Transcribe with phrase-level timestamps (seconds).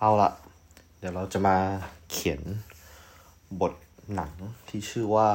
[0.00, 0.30] เอาละ
[0.98, 1.56] เดี๋ยวเราจะมา
[2.10, 2.40] เขียน
[3.60, 3.72] บท
[4.14, 4.32] หนัง
[4.68, 5.28] ที่ชื่อว่า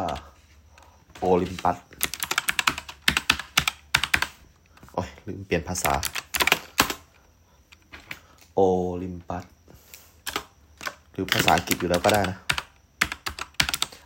[1.20, 1.78] โอลิมปัส
[4.94, 5.94] โอ้ยลืมเปลี่ยนภาษา
[8.56, 8.60] โอ
[9.02, 9.46] ลิมปัส
[11.12, 12.38] หรือภาษาอังกฤษอยู่แล้วก็ได้นะ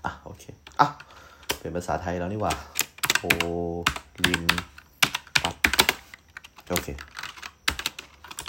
[0.05, 0.43] อะ โอเค
[0.79, 0.87] อะ
[1.59, 2.53] เป็นภาษาไทยแล้วนี่หว่า
[3.19, 3.25] โอ
[4.25, 4.43] ลิม
[5.41, 5.55] ปัส
[6.69, 6.87] โอเค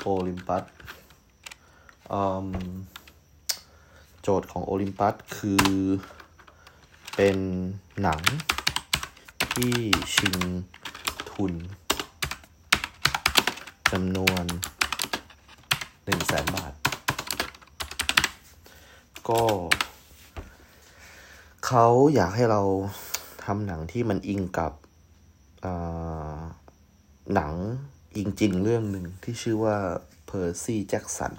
[0.02, 0.64] โอลิมปัส
[4.22, 5.68] โจทย์ของโอลิมปัสคือ
[7.16, 7.38] เป็น
[8.02, 8.20] หนัง
[9.52, 9.74] ที่
[10.14, 10.36] ชิง
[11.30, 11.52] ทุน
[13.92, 14.44] จำนวน
[16.04, 16.72] หนึ่งแสนบาท
[19.28, 19.42] ก็
[21.66, 22.62] เขาอยากให้เรา
[23.44, 24.72] ทำหนังที่มันอิงกับ
[27.34, 27.54] หนัง
[28.16, 29.76] อิงจริงเรื่องหนึ่งที่ชื่อว่า
[30.26, 31.34] Percy Jackson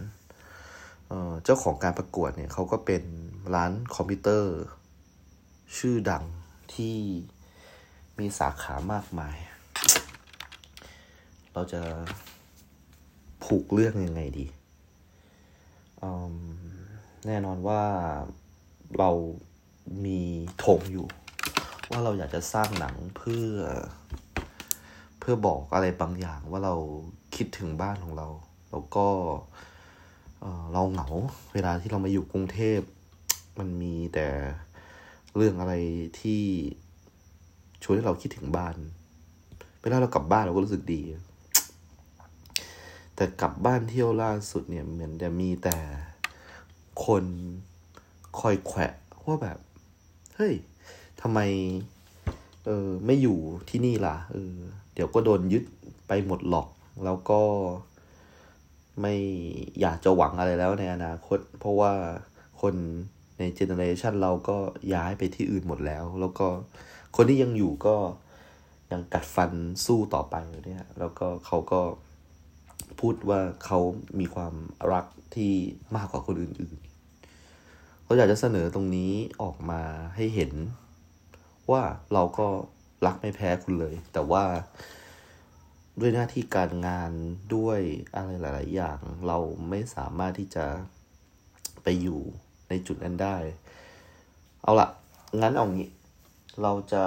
[1.44, 3.04] เจ้าของการประกวดเนี่ยเขาก็เป็น
[3.56, 4.56] ร้านคอมพิวเตอร์
[5.78, 6.24] ชื่อดัง
[6.74, 6.98] ที่
[8.20, 9.38] มีสาขามากมาย
[11.54, 11.82] เราจะ
[13.44, 14.48] ผูกเรื่องยังไงดี
[17.28, 17.84] แน่นอนว่า
[18.98, 19.10] เรา
[20.06, 20.22] มี
[20.64, 21.08] ธงอยู่
[21.90, 23.54] ว่าเราอยากจะสร้างหนังเพื่อ
[25.20, 26.76] เพื่อบอกอะไรบางอย่างว่าเรา
[27.36, 28.28] คิดถึงบ้านของเรา
[28.72, 29.08] แล้วก็
[29.77, 31.08] เเราเหงา
[31.54, 32.80] เวลาที่เรามาอยู่กรุงเทพ
[33.60, 34.28] มันมีแต่
[35.36, 35.74] เรื่องอะไร
[36.20, 36.44] ที่
[37.84, 38.76] ชวนให้เราคิดถึงบ้าน
[39.82, 41.02] เวลาเรากลับบ้านเราก็รู้สึกดี
[43.16, 45.78] แต่กลับบ้านเที่ยวล่าสุดเนี่ย เหมือนจะมีแต่
[47.06, 47.24] คน
[48.40, 48.94] คอยแขวะ
[49.26, 49.58] ว่าแบบ
[50.36, 50.54] เฮ้ย
[51.22, 51.40] ทำไม
[52.66, 53.38] เออไม่อยู่
[53.70, 54.56] ที่นี่ล่ะ เออ
[54.94, 55.64] เดี๋ยวก็โดนยึด
[56.08, 56.68] ไปหมดหรอก
[57.04, 57.42] แล้วก็
[59.02, 59.16] ไม่
[59.82, 61.94] อยากจะหวังอะไรแล้วในอนาคต เพราะว่า
[62.62, 62.76] คน
[63.40, 64.58] ใน generation เราก็
[64.94, 66.48] ย้ายไปที่อื่นหมดแล้ว แล้วก็
[67.16, 67.96] คนที่ยังอยู่ก็
[68.92, 69.52] ยังกัดฟัน
[69.86, 71.82] สู้ต่อไปอยู่เนี่ย แล้วก็เขาก็
[73.00, 73.80] พูดว่าเขา
[74.20, 74.54] มีความ
[74.94, 75.06] รัก
[75.36, 75.54] ที่
[75.96, 79.82] มากกว่าคนอื่นๆเขาอยากจะเสนอตรงนี้ออกมา
[80.16, 80.52] ให้เห็น
[81.72, 82.48] ว่าเราก็
[83.06, 84.44] รักไม่แพ้คุณเลย แต่ว่า
[86.00, 87.12] ด้วยหน้าที่การงาน
[87.56, 87.80] ด้วย
[88.16, 89.38] อะไรหลาย ๆ อย่าง เรา
[89.70, 90.66] ไม่สามารถที่จะ
[91.84, 92.22] ไปอยู่
[92.70, 93.38] ในจุดนั้นได้
[94.62, 94.88] เอาละ
[95.42, 95.90] งั้นเอางี้
[96.62, 97.04] เราจะ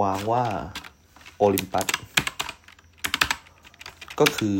[0.00, 0.44] วางว่า
[1.38, 1.86] โอลิมปัส
[4.20, 4.58] ก็คือ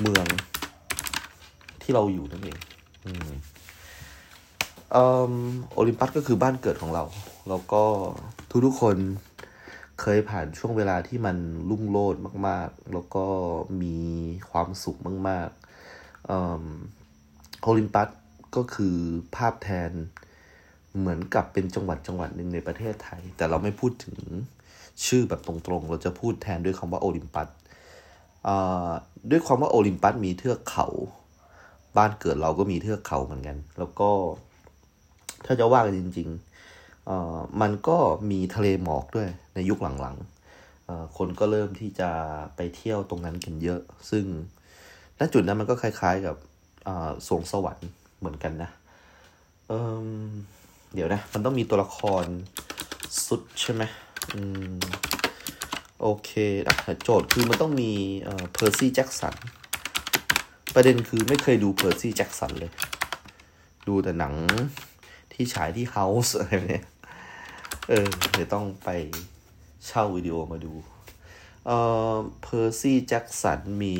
[0.00, 0.26] เมือง
[1.82, 2.58] ที่เราอยู่นั่นเอง
[3.06, 3.30] อืม
[4.94, 4.96] อ
[5.74, 7.04] โอลิมปัสก็คือบ้านเกิดของเรา
[7.48, 7.82] แล้วก็
[8.66, 8.96] ทุกๆคน
[10.02, 11.36] เคยผ่านช่วงเวลาที่มัน
[11.70, 13.26] รุ่งโรจน์มาก ๆ แล้วก็
[13.82, 13.96] มี
[14.50, 14.98] ความสุข
[15.28, 18.08] มากๆโอลิมปัส
[18.56, 18.96] ก็คือ
[19.36, 19.90] ภาพแทน
[20.98, 24.16] เหมือนกับเป็นจังหวัดจังหวัดหนึ่งในประเทศไทย แต่เราไม่พูดถึง
[25.06, 27.48] ชื่อแบบตรงๆ เราจะพูดแทนด้วยคำว่าโอลิมปัส
[29.30, 30.86] ด้วยความว่าโอลิมปัสมีเทือกเขา
[31.96, 34.10] บ้านเกิดเราก็มีเทือกเขาเหมือนกัน แล้วก็
[35.44, 36.51] ถ้าจะว่ากันจริง ๆ
[37.60, 37.98] มันก็
[38.30, 42.10] มีทะเลหมอกด้วยในยุคหลังๆ คนก็เริ่มที่จะ
[42.56, 43.80] ไปเที่ยวตรงนั้นกันเยอะ
[44.10, 44.24] ซึ่ง
[45.18, 46.36] ณจุดนั้นมันก็คล้ายๆกับ
[47.26, 48.70] สรวงสวรรค์เหมือนกันนะ
[49.68, 52.24] เดี๋ยวนะ มันต้องมีตัวละครซุ
[53.26, 53.82] สใช่ไหม
[54.34, 54.40] อื
[54.72, 54.74] ม
[56.00, 56.30] โอเค
[56.66, 56.70] อ
[57.02, 57.92] โจทย์คือมันต้องมี
[58.52, 59.34] Percy Jackson
[60.74, 62.70] ประเด็นคือไม่เคยดู Percy Jackson เลย
[63.88, 64.34] ดูแต่หนัง
[65.32, 66.84] ที่ฉายที่ House อะไรแบบเนี้ย
[67.88, 68.88] เออเดี๋ยวต้องไป
[69.86, 70.72] เช่าวิดีโอมาดู
[71.66, 71.76] เอ่
[72.12, 73.96] อ Percy Jackson มี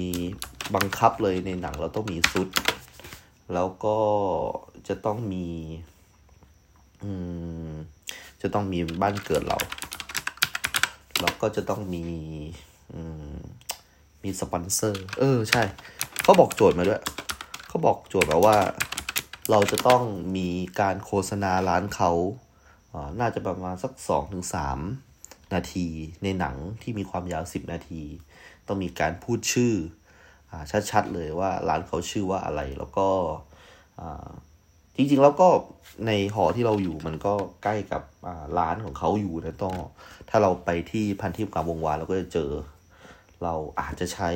[0.75, 2.49] บังคับเลยในหนังเราต้องมีซุส
[3.55, 3.99] แล้วก็
[4.89, 5.47] จะต้องมี
[7.03, 7.11] อื
[7.71, 7.73] ม
[8.43, 9.59] จะต้องมีบ้านเกิดเรา
[11.21, 12.05] แล้วก็จะต้องมี
[12.95, 13.01] อื
[13.35, 13.37] ม
[14.23, 15.63] มีสปอนเซอร์ เออใช่
[16.23, 17.03] เขาบอกโจทย์มาด้วย
[17.69, 18.57] เขาบอกโจทย์มาว่า
[19.51, 20.03] เราจะต้อง
[20.37, 20.49] มี
[20.81, 22.11] การโฆษณาร้านเขา
[23.21, 24.79] น่าจะประมาณสักสองถึงสาม
[25.55, 25.89] นาที
[26.23, 28.03] ในหนังที่มีความยาวสิบนาที
[28.67, 29.75] ต้องมีการพูดชื่อ
[30.51, 30.53] อ
[30.91, 33.09] ชัดๆเลยว่าร้านเขาชื่อว่าอะไรแล้วก็
[34.97, 35.49] จริงๆแล้วก็
[36.07, 38.03] ในหอที่เราอยู่มันก็ใกล้กับ
[38.59, 39.75] ร้านของเขาอยู่นะต้อง
[40.31, 42.51] ถ้าเราไปที่พันทิพย์กามวงวานเราก็จะเจอ
[43.43, 44.31] เราอาจจะใช้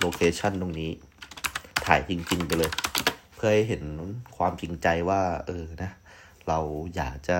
[0.00, 0.90] โลเคชันตรงนี้
[1.86, 2.72] ถ่ายจริงๆไปเลย
[3.36, 3.82] เพื่อให้เห็น
[4.36, 5.90] ความจริงใจว่า เออนะ
[6.48, 6.58] เรา
[6.96, 7.38] อยากจะ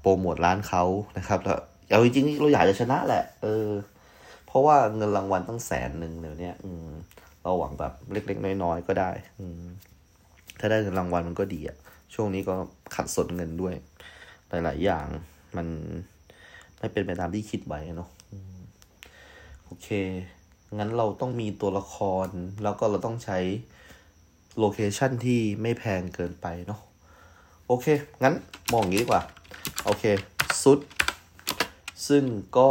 [0.00, 0.84] โปรโมทร้านเขา
[1.18, 1.58] นะครับแล้ว
[1.88, 3.68] เอาจริงๆเราอยากจะชนะแหละ เออ
[4.46, 6.86] เพราะว่าเงินรางวัลตั้งแสนหนึ่งเดี๋ยวนี้อืม
[7.42, 9.10] เราหวังแบบเล็กๆน้อยๆก็ได้
[9.40, 9.62] อืม
[10.58, 11.76] ถ้าได้เงินรางวัลมันก็ดีอะ
[12.14, 12.54] ช่วงนี้ก็
[12.94, 13.74] ขัดสนเงินด้วย
[14.48, 15.06] หลายๆอย่าง
[15.56, 15.66] มัน
[16.78, 18.08] ไม่เป็นไปตามที่คิดไว้เนาะ
[19.64, 19.88] โอเค
[20.78, 21.96] งั้นเราต้องมีตัวละค
[22.26, 22.28] ร
[22.62, 23.38] แล้วก็เราต้องใช้
[24.58, 26.80] โลเคชันที่ไม่แพงเกินไปเนาะ
[27.66, 27.86] โอเค
[28.22, 28.34] งั้น
[28.72, 29.22] มองอย่างนี้ดีกว่า
[29.84, 30.04] โอเค
[30.62, 30.78] ซุด
[32.08, 32.24] ซึ่ง
[32.58, 32.70] ก็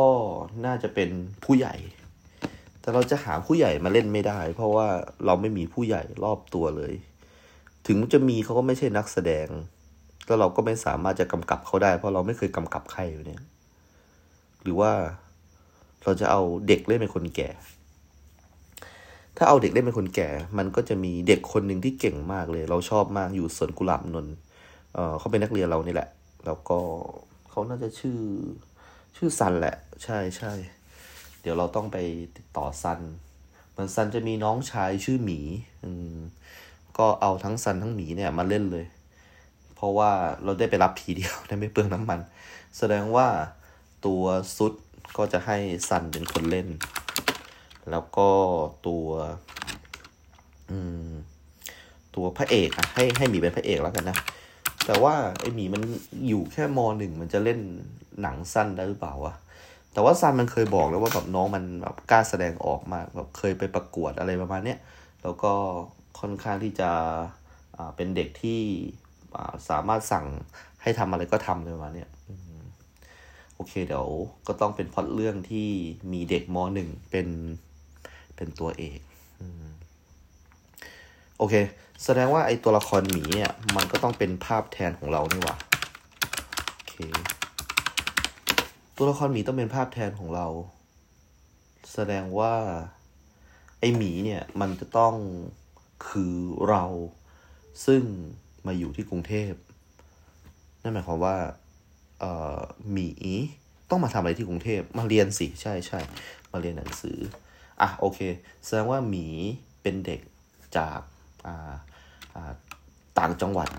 [0.66, 1.10] น่าจะเป็น
[1.44, 1.76] ผู้ใหญ่
[2.82, 4.88] แต่เราจะหาผู้ใหญ่มาเล่นไม่ได้ เพราะว่า
[5.26, 6.94] เราไม่มีผู้ใหญ่รอบตัวเลย
[7.88, 9.48] ถึงจะมีเขาก็ไม่ใช่นักแสดง
[10.28, 13.42] แล้วเราก็ไม่สามารถจะกำกับเขาได้ เพราะเราไม่เคยกำกับใครอยู่เนี่ย
[14.64, 14.92] หรือว่า
[16.04, 17.50] เราจะเอาเด็กเล่นเป็นคนแก่
[19.38, 24.36] ถ้าเอาเด็กเล่นเป็นคนแก่ มันก็จะมีเด็กคนหนึ่งที่เก่งมากเลย เราชอบมากอยู่สวนกุหลาบนนท์
[24.94, 26.10] เเขาเป็นนักเรียนเรานี่แหละ
[26.46, 26.80] แล้วก็
[27.50, 28.20] เขาน่าจะชื่อ
[29.18, 30.52] ชื่อซันแหละ ใช่ใช่
[31.42, 31.98] เดี๋ยวเราต้องไป
[32.38, 33.00] ติดต่อซัน
[33.76, 35.40] มือนซันจะมีน้องชายชื่อหมี
[35.84, 36.18] อืม
[36.98, 38.86] ก็เอาทั้งซันทั้งหมีเนี่ยมาเล่นเลย
[39.76, 40.12] เพราะว่า
[40.44, 42.20] เราได้ไปรับทีเดียวได้ไม่เปลืองน้ำมัน
[42.78, 43.28] แสดงว่า
[44.06, 44.24] ตัว
[44.58, 44.74] ซุด
[45.18, 45.58] ก็จะให้
[45.90, 46.68] ซันเป็นคนเล่น
[47.92, 48.30] แล้วก็
[48.88, 49.08] ตัว
[50.72, 51.10] อืม
[52.16, 54.18] ตัวพระเอกอะให้ให้หมีเป็นพระเอกแล้วกันนะ
[54.86, 55.82] แต่ว่าไอหมีมัน
[56.28, 57.60] อยู่แค่มหนึ่งมันจะเล่น
[58.22, 59.34] หนังสั้นได้หรือเปล่าวะ
[59.94, 64.80] แต่ว่าซันมันเคยบอกแล้วว่าแบบน้องมันแบบกล้าแสดงออกมากแบบเคยไปประกวดอะไรประมาณเนี้ย
[65.24, 65.54] แล้วก็
[66.20, 66.90] ค่อนข้างที่จะ
[67.96, 68.60] เป็นเด็กที่
[69.70, 70.26] สามารถสั่ง
[70.82, 72.10] ให้ทำอะไรก็ทำเลยประมาณเนี้ย
[73.56, 74.08] โอเคเดี๋ยว
[74.48, 75.70] ก็ต้องเป็นพล็อตเรื่องที่
[76.14, 77.28] มีเด็กมหนึ่งเป็น
[78.36, 79.00] เป็นตัวเอก
[81.38, 81.56] โอเค
[82.04, 85.58] แสดงว่าไอตัวละครหมีเนี่ย มันก็ต้องเป็นภาพแทนของเรานี่หว่า
[86.74, 86.96] โอเค
[88.96, 90.48] ตัวละครหมีต้องเป็นภาพแทนของเรา
[91.94, 92.54] แสดงว่า
[93.80, 95.16] ไอหมีเนี่ย มันจะต้อง
[96.08, 96.36] คือ
[96.70, 96.84] เรา
[97.86, 98.04] ซึ่ง
[98.68, 99.54] มาอยู่ที่กรุงเทพ
[100.82, 101.38] นั่นหมายความว่า
[102.20, 102.60] เอ่อ
[102.92, 103.10] หมี
[103.90, 106.00] ต้องมาทำอะไรที่กรุงเทพมาเรียนสิใช่ใช่
[106.52, 107.18] มาเรียนหนังสือ
[107.82, 108.20] อะโอเค
[108.66, 109.28] แสดงว่าหมี
[109.82, 110.22] เป็นเด็ก
[110.78, 111.00] จาก
[113.20, 113.70] ต่างจังหวัด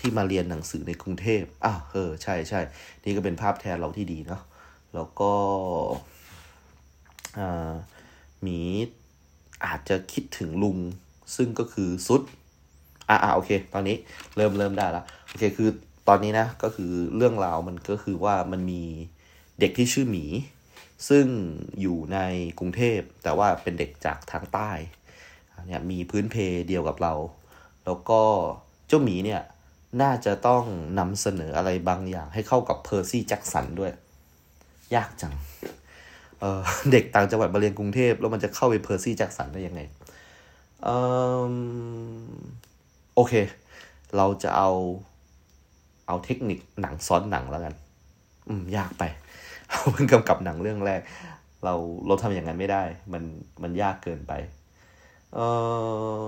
[0.00, 2.60] ที่มาเรียนหนังสือในกรุงเทพอะเออใช่ใช่
[3.04, 4.42] นี่ก็เป็นภาพแทนเราที่ดีเนาะ
[4.94, 5.32] แล้วก็
[8.42, 8.58] หมี
[9.64, 10.78] อาจจะคิดถึงลุง
[11.36, 12.22] ซึ่งก็คือซุด
[13.08, 13.96] อ่าอ่าโอเค ตอนนี้
[14.36, 15.68] เริ่มเริ่มได้แล้วโอเคคือ
[16.08, 18.82] ตอนนี้นะก็คือเรื่องราวมันก็คือว่ามันมี
[19.60, 20.24] เด็กที่ชื่อหมี
[21.08, 21.26] ซึ่ง
[21.80, 22.18] อยู่ใน
[22.58, 24.70] กรุงเทพแต่ว่าเป็นเด็กจากทางใต้
[25.66, 26.36] เนี่ยมีพื้นเพ
[26.68, 27.14] เดียวกับเรา
[27.84, 28.20] แล้วก็
[28.88, 29.42] เจ้าหมีเนี่ย
[30.02, 30.64] น่าจะต้อง
[30.98, 33.92] นำเสนออะไรบางอย่างให้เข้ากับ Percy Jackson ด้วย
[34.94, 35.34] ยากจัง
[36.40, 39.80] เด็กต่างจังหวัดมาเรียนกรุงเทพ แล้วมันจะเข้าไป Percy Jackson ได้ยังไง
[40.86, 40.88] อ
[41.50, 41.54] อ
[43.14, 43.34] โอเค
[44.16, 44.70] เราจะเอา
[46.06, 47.74] เอาเทคนิคหนังซ้อนหนังแล้วกัน
[48.48, 49.02] อืม ยากไป
[49.68, 51.00] เราเพิ่งกำกับหนังเรื่องแรก
[51.64, 51.74] เรา
[52.06, 52.82] เราทำอย่างนั้นไม่ได้
[53.12, 53.22] มัน
[53.62, 54.32] มันยากเกินไป
[55.34, 55.48] เอ่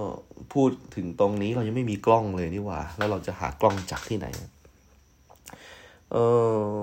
[0.00, 0.04] อ
[0.52, 4.26] พูดถึงตรงนี้เรายังไม่มีกล้องเลยนี่หว่า แล้วเราจะหากล้องจากที่ไหน
[6.12, 6.16] เอ
[6.78, 6.82] อ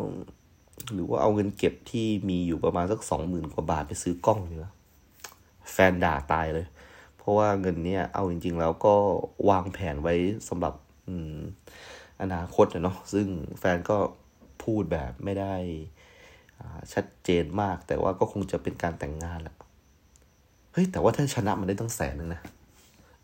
[0.93, 4.73] หรือว่าเอาเงินเก็บที่มีอยู่ประมาณสักสองหมื่นกว่าบาทไปซื้อกล้องเนีกว่ย
[5.71, 6.67] แฟนด่าตายเลย
[7.17, 8.93] เพราะว่าเงินเนี้ยเอาจริง ๆ แล้วก็
[9.49, 10.15] วางแผนไว้
[10.49, 10.73] สำหรับ
[11.07, 11.37] อืม
[12.21, 13.27] อนาคตเนาะซึ่ง
[13.59, 13.97] แฟนก็
[14.63, 15.55] พูดแบบไม่ได้
[16.93, 19.55] ชัดเจนมาก แต่ว่าก็คงจะเป็นการแต่งงานแหละ
[20.71, 22.41] เฮ้ยแต่ว่าถ้าชนะมันได้ตั้งแสนหนึ่งนะ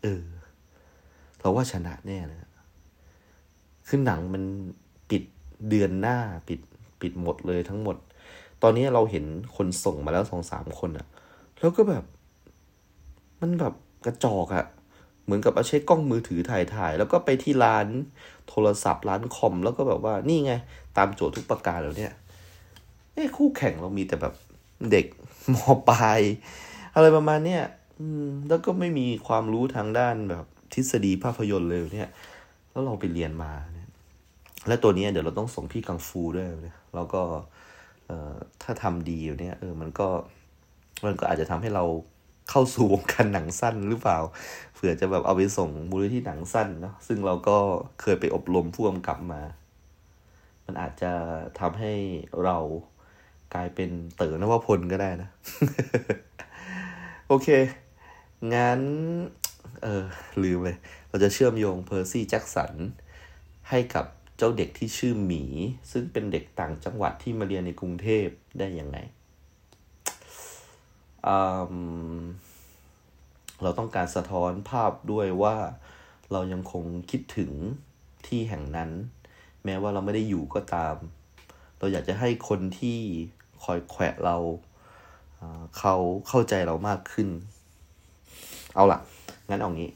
[0.02, 0.24] เออ
[1.38, 2.38] เราว่าชนะแน่เลย
[3.86, 4.42] คือหนังมัน
[5.10, 5.22] ปิด
[5.68, 6.60] เดือนหน้าปิด
[7.00, 7.96] ปิดหมดเลยทั้งหมด
[8.62, 9.24] ตอนนี้เราเห็น
[9.56, 11.06] คนส่งมาแล้วสองสามคนอะ
[11.58, 12.04] แล้วก็แบบ
[13.40, 13.74] มันแบบ
[14.06, 14.66] กระจอกอะ
[15.24, 17.86] เหมือนกับเอาใช้กล้องมือถือถ่ายถ่าย แล้วก็ไปที่ร้าน
[18.48, 20.52] โทรศัพท์ร้านคอม แล้วก็แบบว่านี่ไง
[20.96, 22.12] ตามโจทย์ทุกประการแล้วเนี่ย
[23.14, 24.34] เอ้คู่แข่งเรามีแต่แบบ
[24.90, 25.06] เด็ก
[25.54, 25.56] ม
[25.88, 26.20] ปลาย
[26.94, 27.62] อะไรประมาณเนี้ย
[28.00, 32.10] อืม แล้วก็ไม่มีความรู้ทางด้านแบบทฤษฎีภาพยนตร์เลยเนี่ย
[32.70, 33.88] แล้วเราไปเรียนมาเนี่ย
[34.68, 37.22] และตัวนี้เดี๋ยวเราต้องส่งพี่กังฟูด้วยเนี่ยแล้วก็
[38.06, 40.08] เอ่อถ้าทำดีอยู่เนี่ยเออมันก็
[41.04, 41.84] มันก็อาจจะทำให้เรา
[42.50, 44.18] เข้าสู่วงการหนังสั้นหรือเปล่า
[44.74, 47.56] เผื่อจะแบบเอาไปส่งมูลที่หนังสั้นเนาะซึ่งเราก็
[48.00, 49.42] เคยไปอบรมผู้กำกับมา
[50.66, 51.12] มันอาจจะ
[51.60, 51.92] ทำให้
[52.44, 52.56] เรา
[53.54, 55.30] กลายเป็นเต๋อนวพลก็ได้นะ
[57.30, 57.48] โอเค
[58.54, 58.80] งั้น
[59.82, 60.04] เออ
[60.42, 60.76] ลืมเลย
[61.08, 62.72] เราจะเชื่อมโยงเพอร์ซี่แจ็คสัน
[63.70, 64.06] ให้กับ
[64.36, 65.44] เจ้าเด็กที่ชื่อหมี
[65.92, 68.26] ซึ่งเป็นเด็กต่างจังหวัดที่มาเรียนในกรุงเทพ
[68.58, 68.98] ได้ยังไง
[73.62, 75.56] เราต้องการสะท้อนภาพด้วยว่า
[76.32, 77.52] เรายังคงคิดถึง
[78.26, 78.90] ที่แห่งนั้น
[79.64, 80.96] แม้ว่าเราไม่ได้อยู่ก็ตาม
[81.78, 82.98] เราอยากจะให้คนที่
[83.64, 84.36] คอยแขวะเรา
[85.78, 85.94] เขา
[86.28, 87.28] เข้าใจเรามากขึ้น
[88.74, 88.98] เอาล่ะ
[89.48, 89.90] งั้นเอางี้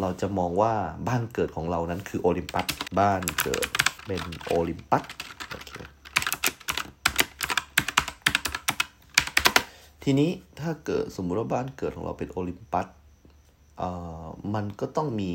[0.00, 0.72] เราจะมองว่า
[1.08, 2.66] บ้านเกิดของเรานั้นคือโอลิมปัส
[3.00, 3.66] บ้านเกิด
[4.06, 5.02] เป็นโอลิมปัส
[5.50, 5.72] โอเค
[10.02, 12.86] ทีนี้ถ้าเกิดสมมุติว่าบ้านเกิดของเราเป็นโอลิมปัส
[14.54, 15.32] มันก็ต้องมี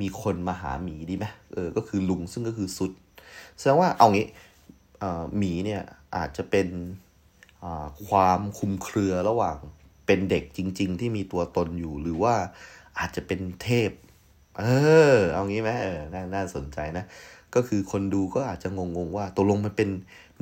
[0.00, 2.92] มีคนมาหาหมีดีไหมเออ ก็คือลุงซึ่งก็คือสุด
[3.58, 4.26] แสดงว่าเอางี้
[5.36, 5.82] หมีเนี่ย
[6.16, 6.66] อาจจะเป็น
[8.08, 9.56] ความคุมเครือระหว่าง
[10.06, 12.34] เป็นเด็กจริง ๆ ที่มีตัวตนอยู่หรือว่า
[12.98, 13.90] อาจจะเป็นเทพ
[14.58, 14.64] เอ
[15.14, 17.04] อ เอางี้ไหมเออน่าน่าสนใจนะ
[17.54, 19.90] ก็คือคนดูก็อาจจะงงๆว่าตกลงมันเป็น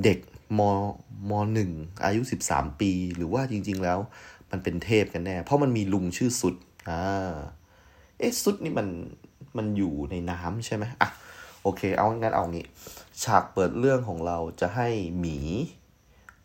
[0.05, 0.19] เด็ก
[0.59, 0.61] ม
[1.31, 1.71] มหนึ่ง
[2.05, 3.99] อายุสิบสามปี หรือว่าจริง ๆ แล้ว
[4.51, 6.55] มันเป็นเทพกันแน่ เพราะมันมีลุงชื่อสุด
[6.91, 7.35] อ่า
[8.19, 8.89] เอ๊ะสุดนี่มัน
[9.57, 11.09] มันอยู่ในน้ำใช่ไหมอะ
[11.63, 12.67] โอเค เอางั้นเอางี้
[13.23, 15.39] ฉากเปิดเรื่องของเราจะให้หมี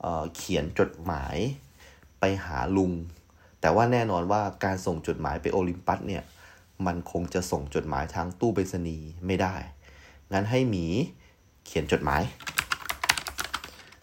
[0.01, 1.37] เเขียนจดหมาย
[2.19, 2.91] ไปหาลุง
[3.61, 6.23] แต่ว่าแน่นอนว่าการส่งจดหมายไปโอลิมปัสเนี่ย
[6.85, 9.55] มันคงจะส่งจดหมายทางตู้ไปรษณีย์ไม่ได้
[10.33, 10.85] งั้นให้หมี
[11.65, 12.21] เขียนจดหมาย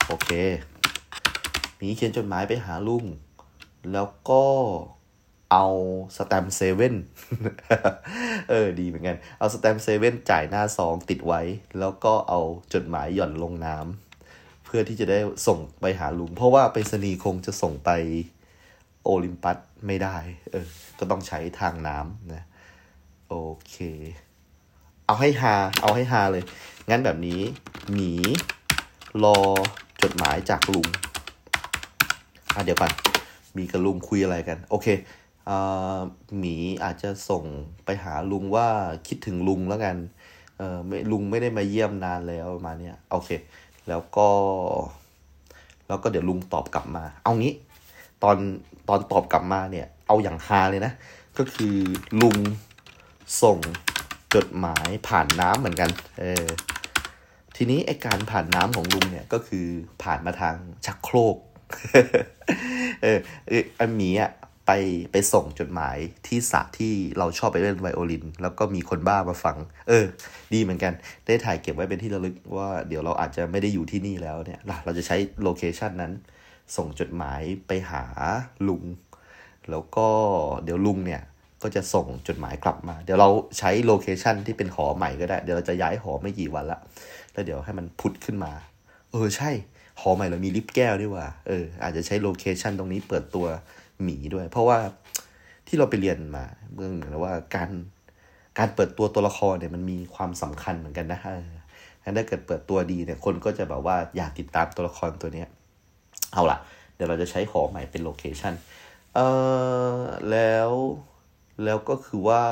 [0.06, 0.30] โอเค
[1.76, 3.04] หมีเขียนจดหมายไปหาลุง
[3.92, 4.44] แล้วก็
[5.52, 5.66] เอา
[6.16, 6.94] สแตมเซเว่น
[8.50, 11.42] เออ ดีเหมือนกัน เอาสแตมเซเว่นจ่ายหน้าซองติดไว้
[11.78, 12.40] แล้วก็เอา
[12.74, 14.07] จดหมายหย่อนลงน้ำ
[14.70, 17.90] เพื่อที่จะได้ส่งไปหาลุง เพราะว่าไปรษณีย์คงจะส่งไป
[19.04, 20.16] โอลิมปัสไม่ได้
[20.50, 20.66] เออ
[20.98, 22.44] ก็ต้องใช้ทางน้ำนะ
[23.28, 23.34] โอ
[23.68, 23.76] เค
[25.06, 26.44] เอาให้ฮาเอาให้ฮาเลย
[26.90, 27.40] งั้นแบบนี้
[27.92, 28.12] หมี
[29.24, 29.38] รอ
[30.02, 30.86] จดหมายจากลุง
[32.54, 32.92] อะเดี๋ยวก่อน
[33.56, 34.86] มีกับลุงคุยอะไรกัน โอเค
[35.48, 35.50] อ
[36.38, 37.44] หมีอาจจะส่ง
[37.84, 38.68] ไปหาลุงว่า
[39.06, 39.96] คิดถึงลุงแล้วกัน
[40.58, 43.30] เออไม่ลุงไม่ได้มาเยี่ยมนานแล้วประมาณนี้โอเค
[43.88, 44.28] แล้วก็
[45.88, 47.52] แล้วก็เดี๋ยวลุงตอบกลับมา เอางี้
[48.22, 48.36] ตอน
[48.88, 50.92] ตอนตอบกลับมาเนี่ย เอาอย่างฮาเลยนะ
[51.38, 51.76] ก็คือ
[52.22, 52.38] ลุง
[53.42, 53.58] ส่ง
[54.34, 55.90] จดหมายผ่านน้ำเหมือนกัน
[56.20, 56.46] เออ
[57.56, 59.66] ทีนี้ไอการผ่านน้ำของลุงเนี่ยก็คือ
[60.02, 60.54] ผ่านมาทาง
[60.86, 61.36] ชักโครก
[63.02, 63.18] เออ
[63.76, 64.30] ไอหมีอะ
[64.70, 64.72] ไป
[65.12, 65.96] ไปส่งจดหมาย
[66.26, 69.56] ที่สระที่เราชอบไปเล่นไวโอลิน แล้วก็มีคนบ้ามาฟัง
[69.88, 70.06] เออ
[70.52, 70.92] ดีเหมือนกัน
[71.26, 76.12] ได้ถ่ายเก็บไว้เป็นที่ระลึกว่าเดี๋ยวเราอาจจะไม่ได้อยู่ที่นี่แล้วเนี่ยเราจะใช้โลเคชันนั้น
[76.76, 78.02] ส่งจดหมายไปหา
[78.68, 78.84] ลุง
[79.70, 80.06] แล้วก็
[80.64, 81.22] เดี๋ยวลุงเนี่ย
[81.62, 86.78] ก็จะส่งจดหมายกลับมา เดี๋ยวเราใช้ location ที่เป็นหอใหม่ก็ได้ เดี๋ยวเราจะย้ายหอไม่กี่วันละ
[87.32, 88.52] แล้วเดี๋ยวให้มันผุดขึ้นมา
[89.12, 89.50] เออใช่
[90.00, 93.46] หอใหม่เรามีลิฟต์แก้วด้วยว่ะ เอออาจจะใช้ location ตรงนี้เปิดตัว
[94.02, 94.78] หมีด้วย เพราะว่า
[95.66, 97.70] ที่เราไปเรียนมาเมือเหมือนว่าการ
[98.58, 101.34] การเปิดตัวตัวละครเนี่ยมันมีความสำคัญเหมือนกันนะฮะ
[102.16, 105.48] ถ้าเกิดเปิดตัวดีเนี่ยคนก็จะแบบว่าอยากติดตามตัวละครตัวเนี้ย
[106.32, 106.58] เอาล่ะ
[106.94, 108.54] เดี๋ยวเราจะใช้หอใหม่เป็น location
[109.14, 109.20] เอ
[109.94, 109.96] อ
[110.30, 110.70] แล้ว
[111.64, 112.42] แล้วก็คือว่า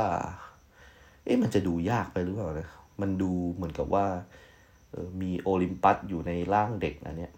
[1.24, 2.68] เอ๊ะมันจะดูยากไปหรือเปล่านะ
[3.00, 4.06] มันดูเหมือนกับว่า
[5.20, 7.32] มีโอลิมปัสอยู่ในร่างเด็กนะเนี่ย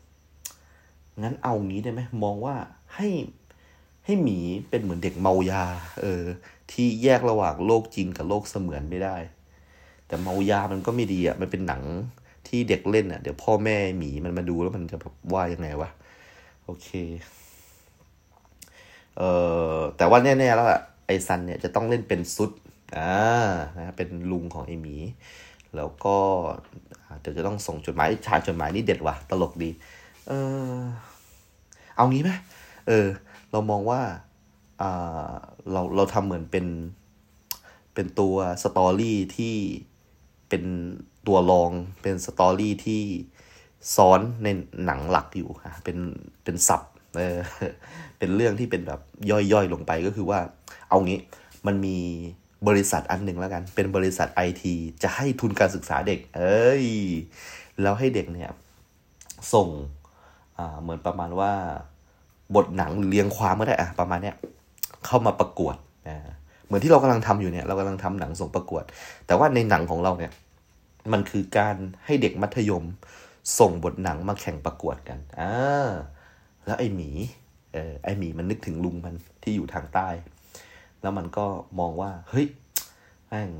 [1.23, 2.55] งั้นเอางี้ได้ไหมมองว่า
[2.97, 3.09] ให้
[4.09, 5.65] ให้หมีเป็นเหมือนเด็กเมายา
[6.03, 6.25] เออ
[6.73, 9.17] ที่แยกระหว่างโลกจริงกับโลกเสมือนไม่ได้
[10.07, 11.83] แต่เมายามันก็ไม่ดีอะ มันเป็นหนัง
[12.49, 15.91] ที่เด็กเล่นอะ เดี๋ยวพ่อแม่หมีมันมาดูแล้วมันจะแบบว่ายังไงวะ
[16.65, 16.89] โอเค
[19.19, 19.31] เอ่
[19.77, 22.51] อ แต่ว่าแน่ๆแล้วอะไอซันเนี่ยจะต้องเล่นเป็นซุด
[22.97, 23.11] อ่า
[23.77, 24.97] นะเป็นลุงของไอหมี
[25.77, 26.17] แล้วก็
[27.21, 29.71] เดี๋ยวจะต้องส่งจดหมายชายจดหมายนี่เด็ดว่ะ ตลกดี
[30.29, 30.33] เอ
[30.79, 30.81] อ
[31.97, 32.31] เอางี้ไหม
[32.89, 33.07] เออ
[33.53, 34.01] เรามองว่า
[35.73, 36.67] เราเราทำเหมือนเป็น
[37.95, 39.57] เป็นตัวสตอรี่ที่
[40.49, 40.65] เป็น
[41.27, 41.71] ตัวรอง
[42.03, 43.03] เป็นสตอรี่ที่
[43.97, 44.49] ซ้อนใน
[44.85, 45.99] หนังหลักอยู่ค่ะเป็น
[46.45, 46.83] เป็นสับ
[47.17, 47.37] เออ
[48.19, 49.01] เป็นเรื่องที่เป็นแบบ
[49.31, 50.41] ย่อยๆลงไปก็คือว่า
[50.89, 51.19] เอางี้
[51.67, 51.99] มันมี
[52.69, 56.85] บริษัทอันหนึ่งแล้วกัน เป็นบริษัทไอทีจะให้ทุนการศึกษาเด็ก เอ้ย
[57.81, 58.51] แล้วให้เด็กเนี่ย
[59.53, 59.69] ส่ง
[60.81, 61.53] เหมือนประมาณว่า
[62.57, 64.37] บทหนังเรียงความก็ได้อะประมาณเนี้ย
[65.07, 65.77] เข้ามาประกวด
[66.09, 66.27] อ่า
[66.67, 68.85] เหมือนที่เรากำลังทำอยู่เนี่ยเรากำลังทำหนังส่งประกวด
[69.27, 70.33] แต่ว่าในหนังของเราเนี่ย
[71.13, 72.85] มันคือการให้เด็กมัธยม
[73.59, 75.89] ส่งบทหนังมาแข่งประกวดกันอ่า
[76.67, 77.11] แล้วไอ้หมี
[77.75, 80.09] เออไอ้หมีมันนึกถึงลุงมันที่อยู่ทางใต้
[81.03, 81.47] แล้วมันก็
[81.79, 82.47] มองว่า เฮ้ย
[83.29, 83.51] แม่ง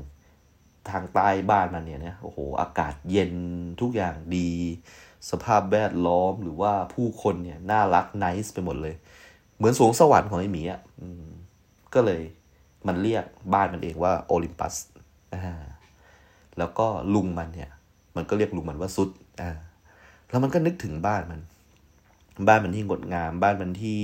[0.89, 3.33] ทางใต้บ้านมันเนี่ยนะโอ้โห อากาศเย็น
[3.81, 4.49] ทุกอย่างดี
[5.29, 8.95] สภาพแวดล้อมหรือว่าผู้คนเนี่ยน่ารักไนส์ไปหมดเลย
[9.57, 10.81] เหมือนสวงสวรรค์ของไอ้หมีอะ
[11.93, 12.21] ก็เลย
[12.87, 14.75] มันเรียกบ้านมันเองว่าโอลิมปัส
[15.33, 15.63] อ่า
[16.57, 17.71] แล้วก็ลุงมันเนี่ย
[18.15, 19.09] มันก็เรียกลุงมันว่าซุด
[19.41, 19.51] อ่า
[20.29, 21.41] แล้วมันก็นึกถึงบ้านมัน
[22.47, 24.01] บ้านมันที่งดงาม บ้านมันที่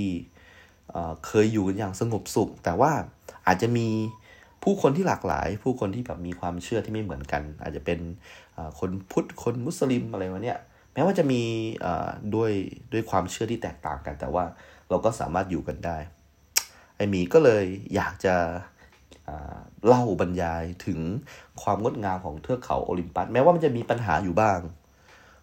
[0.92, 2.92] เเคยอยู่กันอย่างสงบสุข แต่ว่า
[3.46, 3.88] อาจจะมี
[4.62, 7.98] ผู้คนที่หลากหลาย ผู้คนที่แบบมีความเชื่อที่ไม่เหมือนกัน อาจจะเป็น
[8.78, 10.58] คนพุทธคนมุสลิมอะไรวะเนี่ย
[10.96, 11.42] แม้ว่าจะมี
[12.34, 12.52] ด้วย
[12.92, 14.44] ด้วยความเชื่อที่แตกต่างกัน แต่ว่า
[14.88, 15.98] เราก็สามารถอยู่กันได้
[16.96, 18.34] ไอหมีก็เลยอยากจะ
[19.86, 21.00] เล่าบรรยายถึง
[21.62, 24.58] ความงดงามของเทือกเขาโอลิมปัส แม้ว่ามันจะมีปัญหาอยู่บ้าง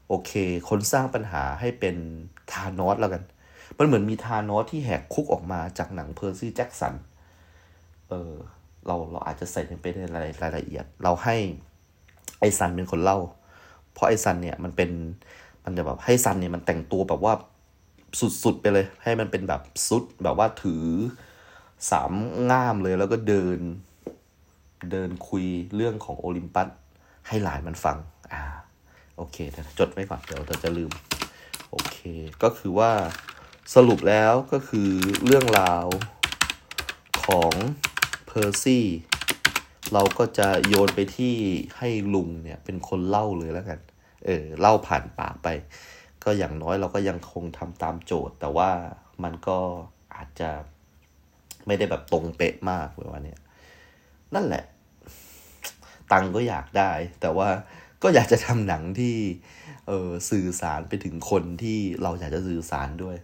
[0.08, 0.32] โอเค
[0.70, 1.96] คนสร้างปัญหาให้เป็น
[2.52, 3.24] ทานอสแล้วกัน
[3.78, 6.96] มันเหมือนมีทานอสที่แหกคุกออกมาจากหนังเพอร์ซี่แจ็คสัน
[8.10, 8.34] เออ
[8.88, 10.02] เราเราอาจจะใส่ไปใน
[10.42, 11.36] รายละเอียด เราให้
[12.40, 13.20] ไอซันเป็นคนเล่า
[13.94, 14.90] เพราะไอซันเนี่ยมันเป็น
[15.66, 17.34] มันจะแบบให้ซันเนี่ยมันแต่งตัวแบบว่า
[18.44, 20.86] สุดๆไปเลย ให้มันเป็นแบบสุดแบบว่าถือ
[21.92, 22.12] สาม
[22.52, 23.60] ง่ามเลยแล้วก็เดิน
[24.92, 25.46] เดินคุย
[25.76, 26.68] เรื่องของโอลิมปัส
[27.28, 27.98] ให้หลานมันฟัง
[28.34, 28.42] อ่า
[29.18, 29.38] โอเค
[29.80, 30.92] จดไว้ก่อน เดี๋ยวเราจะลืม
[31.72, 31.98] โอเค
[32.44, 32.92] ก็คือว่า
[33.76, 34.90] สรุปแล้วก็คือ
[35.26, 35.86] เรื่องราว
[37.26, 37.54] ของ
[38.26, 38.86] เพอร์ซี่
[39.94, 41.36] เราก็จะโยนไปที่
[41.78, 43.80] ให้ลุงเนี่ยเป็นคนเล่าเลยแล้วกัน
[44.26, 45.48] เออเล่าผ่านปากไป
[46.24, 48.70] ก็อย่างน้อยเราก็ยังคงทำตามโจทย์ แต่ว่า
[49.24, 49.60] มันก็
[50.16, 50.50] อาจจะ
[51.68, 53.40] ไม่ได้แบบตรงเป๊ะมากแบบว่าเนี่ย
[54.36, 54.64] นั่นแหละ
[56.12, 57.50] ตังก็อยากได้ แต่ว่า
[58.04, 59.16] ก็อยากจะทำหนังที่
[59.88, 63.18] เออสื่อสารไปถึงคนที่เราอยากจะสื่อสารด้วย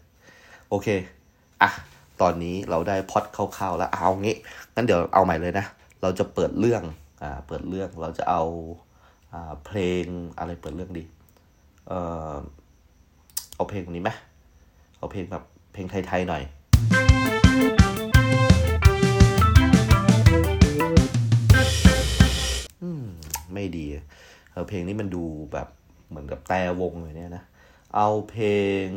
[0.69, 0.87] โอเค
[1.61, 1.69] อะ
[2.21, 4.35] ตอนนี้เราได้พอดคร่าวๆแล้วเอางี้
[4.75, 5.65] งั้นเดี๋ยวเอาใหม่เลยนะ
[6.01, 6.83] เราจะเปิดเรื่อง
[7.21, 8.43] อ่าเปิดเรื่องเราจะเอา
[9.33, 10.03] อ่าเพลง
[10.37, 11.03] อะไรเปิดเรื่องดี
[11.87, 11.93] เอ
[12.33, 12.35] อ
[13.55, 14.09] เอาเพลงนี้ไหม
[14.97, 16.43] เอาเพลงแบบเพลงไทยๆหน่อย
[22.83, 23.05] อืม
[23.53, 23.85] ไม่ดี
[24.51, 25.67] เออเพลงนี้มันดูแบบ
[26.09, 27.43] เหมือนกับแต่วงเลยเนี่ยนะ
[27.95, 28.47] เอาเพล
[28.85, 28.87] ง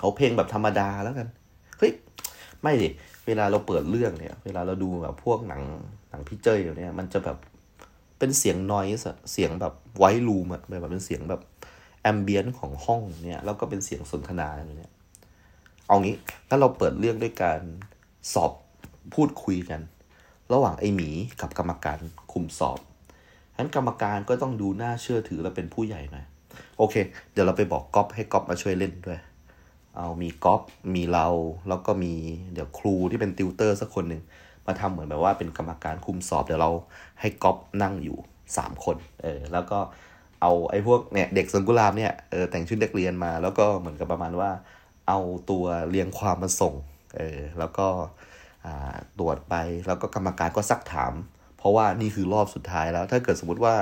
[0.00, 1.28] เอาเพลงแบบธรรมดาแล้วกัน
[1.78, 1.92] เฮ้ย
[2.62, 2.88] ไม่ดิ
[3.26, 5.62] เวลาเราเปิดเรื่องเนี่ย เวลาเราดูแบบพวกหนัง
[6.10, 7.38] หนังพี่เจยอยู่เนี่ย มันจะแบบ
[8.18, 11.40] เป็นเสียงนอยส์อะเสียงแบบไวรูมอะแบบเป็นเสียงแบบ
[12.02, 14.92] แอมเบียนของห้องเนี่ย แล้วก็เป็นเสียงสนทนาเนี้ย
[15.88, 16.16] เอางี้
[16.48, 17.60] ถ้าเราเปิดเรื่องด้วยการ
[18.32, 18.52] สอบ
[19.14, 19.80] พูดคุยกัน
[20.52, 21.10] ระหว่างไอหมี
[21.40, 21.98] กับกรรมการ
[22.32, 22.78] คุมสอบ
[23.52, 26.24] ฉะนั้นกรรมการก็ต้องดูน่าเชื่อถือและเป็นผู้ใหญ่หน่อย
[26.78, 26.94] โอเค
[27.32, 29.18] เดี๋ยวเราไปบอกก๊อฟให้ก๊อฟมาช่วยเล่นด้วย
[29.96, 30.62] เอามีก๊อฟ
[30.94, 31.26] มีเรา
[31.68, 32.14] แล้วก็มี
[32.52, 34.22] เดี๋ยวครูที่เป็นติวเตอร์สักคนหนึ่ง
[34.66, 36.70] มาทำเหมือนแบบว่าเป็นกรรมการคุมสอบ เดี๋ยวเรา
[37.20, 38.18] ให้ก๊อฟนั่งอยู่
[38.56, 39.78] สามคนเออแล้วก็
[40.40, 44.50] เอาไอ้พวกเนี่ยเด็กสวนกุหลาบเนี่ยเออแต่งชุดเด็กเรียนมา แล้วก็เหมือนกับประมาณว่า
[45.08, 45.18] เอา
[45.50, 46.74] ตัวเรียงความมาส่ง
[47.16, 47.86] เออแล้วก็
[49.18, 49.54] ตรวจไป
[49.86, 51.12] แล้วก็กรรมการก็ซักถาม
[51.58, 53.74] เพราะว่านี่คือรอบสุดท้ายแล้ว ถ้าเกิดสมมติว่า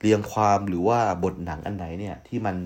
[0.00, 2.56] เรียงความหรือว่าบทหนังอันไหนเนี่ยที่มัน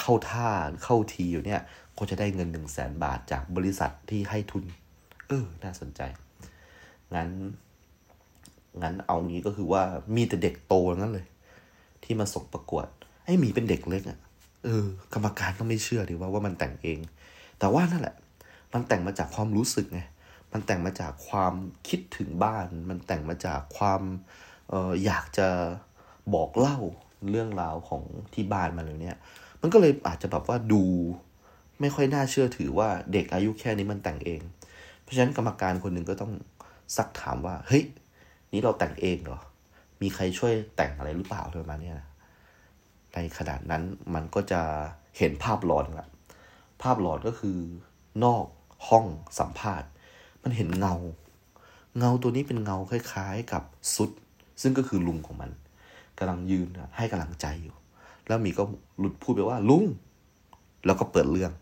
[0.00, 0.48] เข้าท่า
[0.84, 1.60] เข้าทีอยู่เนี่ย
[1.98, 4.64] ก็จะได้เงินหนึ่งแสนบาทจากบริษัทที่ให้ทุน
[5.28, 6.00] เออ น่าสนใจ
[7.14, 7.30] งั้น
[8.82, 9.82] งั้นเอางี้ก็คือว่า
[10.16, 11.26] มีแต่เด็กโตงนั้นเลย
[12.04, 12.86] ที่มาส่งประกวด
[13.24, 14.18] ไอ้หมีเป็นเด็กเล็กอะ่ะ
[14.64, 16.98] เออ กรรมการก็ไม่เชื่อดีว่าว่ามันแต่งเอง
[17.58, 18.16] แต่ว่านั่นแหละ
[18.72, 20.00] มันแต่งมาจากความรู้สึกไง
[20.52, 21.54] มันแต่งมาจากความ
[21.88, 24.02] คิดถึงบ้าน มันแต่งมาจากความ
[24.68, 25.48] เอออยากจะ
[26.34, 26.78] บอกเล่า
[27.30, 28.02] เรื่องราวของ
[28.34, 29.18] ที่บ้านมันเลยเนี่ย
[29.60, 30.82] มันก็เลยอาจจะแบบว่าดู
[31.80, 34.40] ไม่ค่อยน่าเชื่อถือว่าเด็กอายุแค่นี้มันแต่งเอง
[35.02, 36.32] เพราะฉะนั้นกรรมการคนหนึ่งก็ต้อง
[36.96, 37.84] ซักถามว่า เฮ้ย
[38.52, 39.40] นี่เราแต่งเองเหรอ
[40.02, 42.08] มีใครช่วยแต่งอะไรหรือเปล่าประมาณเนี้ยนะ
[43.14, 43.82] ในขนาดนั้น
[44.14, 44.60] มันก็จะ
[45.18, 46.08] เห็นภาพหลอนละ
[46.82, 47.58] ภาพหลอนก็คือ
[48.24, 48.44] นอก
[48.88, 49.06] ห้อง
[49.38, 49.88] สัมภาษณ์
[50.42, 50.94] มันเห็นเงา
[51.98, 53.62] เงาตัวนี้เป็นเงาคล้าย ๆ กับ
[53.94, 54.10] ซุด
[54.62, 55.50] ซึ่งก็คือลุงของมัน
[56.18, 57.76] กำลังยืนให้กำลังใจอยู่
[58.26, 58.64] แล้วมีก็
[58.98, 59.84] หลุดพูดไปว่าลุง
[60.86, 61.52] แล้วก็เปิดเรื่อง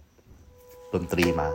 [0.95, 1.49] ดนตรีมา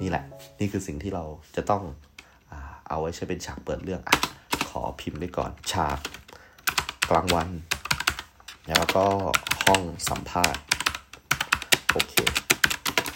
[0.00, 0.24] นี่แหละ
[0.60, 1.24] นี่คือสิ่งที่เรา
[1.56, 1.82] จะต้อง
[2.88, 4.10] เอาไว้ใช้เป็นฉากเปิดเรื่องอ
[4.68, 5.98] ขอพิมพ์ไว้ก่อน ฉาก
[7.10, 7.48] กลางวัน
[8.68, 9.06] แล้วก็
[9.64, 10.62] ห้องสัมภาษณ์
[11.92, 12.14] โอเค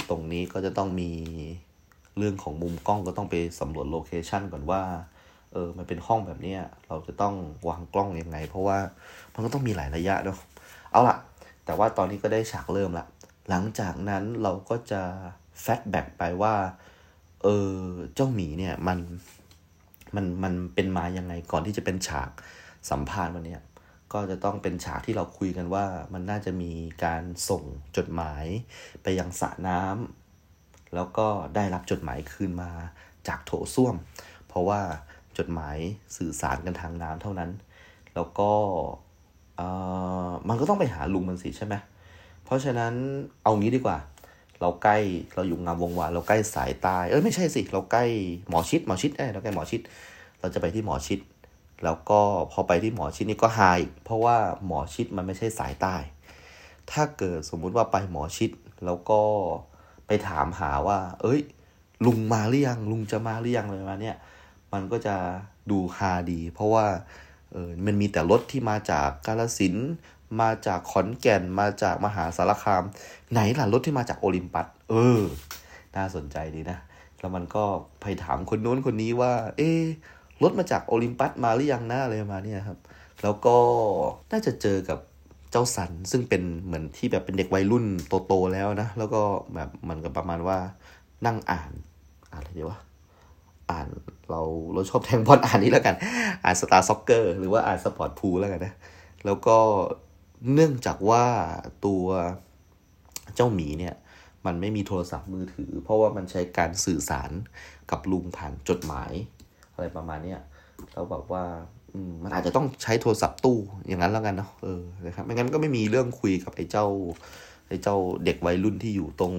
[0.08, 1.12] ตรงนี้ก็จะต้องมี
[2.18, 4.82] เรื่องของมุมกล้องก็ต้องไปสำรวจโลเคชันก่อนว่า
[5.52, 6.56] เออมันเป็นห้องแบบนี้
[6.88, 7.34] เราจะต้อง
[7.68, 8.78] วางกล้องยังไง เพราะว่า
[9.34, 10.38] มันก็ต้องมีหลายระยะเนาะ
[10.92, 11.16] เอาล่ะ
[11.64, 13.06] แต่ว่าตอนนี้ก็ได้ฉากเริ่มละ
[13.48, 15.02] หลังจากนั้นเราก็จะ
[15.60, 16.54] แฟตแบ็กไปว่า
[17.42, 17.72] เออ
[18.14, 18.98] เจ้าหมีเนี่ยมัน
[20.14, 22.30] มันมันเป็นมายังไงก่อนที่จะเป็นฉาก
[22.90, 23.56] สัมภาษณ์วันนี้
[24.12, 26.72] ก็จะต้องเป็นฉากที่เราคุยกันว่ามันน่าจะมี
[27.04, 27.62] การส่ง
[27.96, 28.44] จดหมาย
[29.02, 30.21] ไปยังสระน้ำ
[30.94, 32.70] แล้วก็ได้รับจดหมายคืนมา
[33.28, 33.94] จากโถส้วม
[34.48, 34.80] เพราะว่า
[35.38, 35.76] จดหมาย
[36.16, 37.50] สื่อสารกันทางน้ำเท่านั้น
[38.14, 38.50] แล้วก็
[40.48, 41.74] มันก็ต้องไปหาลุงมันสิใช่ไหม
[42.44, 42.92] เพราะฉะนั้น
[43.42, 43.98] เอางี้ดีกว่า
[44.60, 44.98] เราใกล้
[45.34, 48.04] เราอยู่งามวงวานเราใกล้สายตายเอ้ยไม่ใช่สิ เราใกล้
[48.48, 49.80] หมอชิดหมอชิดเอ้เราใกล้หมอชิด
[50.40, 51.20] เราจะไปที่หมอชิด
[51.84, 52.20] แล้วก็
[52.52, 55.96] พอไปที่หมอชิดนี่ก็หายเพราะว่าหมอชิดมันไม่ใช่สายใต้
[56.90, 58.50] ถ้าเกิดสมมุติว่าไปหมอชิด
[58.84, 59.20] แล้วก็
[60.28, 61.40] ถามหาว่า เอ้ย
[62.06, 64.16] ลุงมาหรือยัง ลุงจะมาหรือยังเลยมาเนี่ย
[64.72, 65.16] มันก็จะ
[65.70, 66.86] ดูฮาดี เพราะว่า
[67.52, 69.74] เออมันมีแต่รถที่มาจากกาลสิน
[70.40, 72.84] มาจากขอนแก่นมาจากมหาสารคาม
[73.32, 75.22] ไหนล่ะรถที่มาจากโอลิมปัสเออ
[75.96, 76.78] น่าสนใจดีนะ
[77.20, 77.64] แล้วมันก็
[78.00, 79.70] ไปถามคนโน้นคนนี้ว่า เอ๊
[80.42, 82.78] รถมาจากโอลิมปัสมาหรือยังนะอะไรมาเนี่ยครับ
[83.22, 83.56] แล้วก็
[84.32, 84.98] น่าจะเจอกับ
[85.52, 87.84] เจ้าสันซึ่งเป็นเหมือนที่แบบเป็นเด็กวัยรุ่น
[88.26, 89.22] โตๆแล้วนะ แล้วก็
[89.54, 90.58] แบบเหมือนกับประมาณว่า
[91.26, 91.72] นั่งอ่าน
[92.32, 92.78] อะไรดีวะ
[93.70, 93.86] อ่าน
[94.30, 94.40] เรา
[94.72, 95.94] เราชอบแทงบอลอ่านนี้แล้วกัน
[96.44, 98.74] อ่าน Star Soccer หรือว่าอ่าน Sport Pool แล้วกันนะ
[99.24, 99.56] แล้วก็
[100.54, 101.24] เนื่องจากว่า
[101.86, 102.04] ตัว
[103.34, 103.94] เจ้าหมีเนี่ย
[104.46, 107.30] มันไม่มีโทรศัพท์มือถือ เพราะว่ามันใช้การสื่อสาร
[107.90, 109.12] กับลุงผ่านจดหมาย
[109.74, 110.40] อะไรประมาณเนี้ย
[110.92, 111.44] เราบอกว่า
[112.22, 116.86] มันอาจจะต้องใช้โทรศัพท์ตู้อย่างนั้นแล้วกันเนาะเออนะครับไม่งั้นก็ไม่มีเรื่องคุยกับไอ้เจ้า
[117.68, 119.34] ไอ้เจ้าเด็กวัยรุ่นที่อยู่ตรง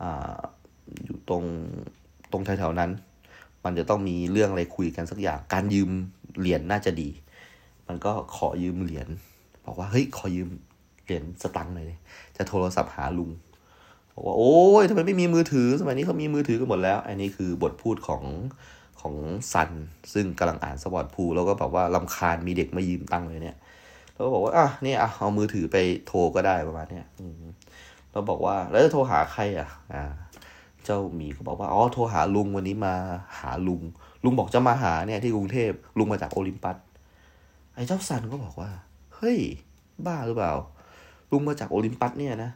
[0.00, 0.38] อ่า
[1.04, 1.44] อยู่ตรง
[2.32, 2.90] ตรงแถวๆนั้น
[3.64, 5.90] มันจะต้องมีเรื่องอะไรคุยกันสักอย่าง การยืม
[6.38, 7.10] เหรียญน่าจะดี
[7.88, 9.08] มันก็ขอยืมเหรียญ
[9.66, 10.48] บอกว่าเฮ้ยขอยืม
[11.04, 11.98] เหรียญสตังค์หน่อย
[12.36, 13.30] จะโทรศัพท์หาลุง
[14.14, 18.22] บอกว่าโอ้ยทำไมไม่มีมือถือ สมัยนี้เขามีมือถือกันหมดแล้ว อันนี้คือบทพูดของ
[19.00, 19.14] ของ
[19.52, 19.70] ซัน
[20.12, 23.56] ซึ่งกำลังอ่านสวอตพูแล้วก็แบบว่าลำคาญมีเด็กมายืมตังค์เลยเนี่ย
[24.14, 25.76] แล้วก็บอกว่าอะนี่อะเอามือถือไป
[26.06, 27.06] โทรก็ได้ประมาณเนี้ย
[28.12, 30.04] เราบอกว่าแล้วจะโทรหาใครอะ อ่า
[30.84, 32.94] เจ้าหมีก็บอกว่าอ๋อโทรหาลุงวันนี้มา
[33.40, 33.82] หาลุง
[34.24, 36.76] ลุงบอกจะมาหาเนี่ยที่กรุงเทพลุงมาจากโอลิมปัส
[37.74, 38.70] ไอ้เจ้าซันก็บอกว่า
[39.16, 39.38] เฮ้ย
[40.06, 40.52] บ้าหรือเปล่า
[41.30, 42.50] ลุงมาจากโอลิมปัสเนี่ยนะ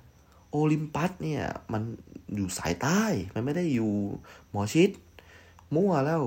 [0.51, 1.83] โอลิมปัสเนี่ย มัน
[2.37, 3.03] อยู่สายใต้
[3.35, 3.93] มันไม่ได้อยู่
[4.51, 4.91] หมอชิด
[5.75, 6.23] มั่วแล้ว